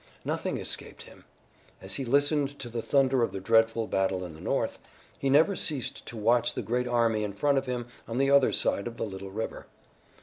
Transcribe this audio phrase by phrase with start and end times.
[0.25, 1.25] Nothing escaped him.
[1.79, 4.79] As he listened to the thunder of the dreadful battle in the north,
[5.19, 8.51] he never ceased to watch the great army in front of him on the other
[8.51, 9.67] side of the little river.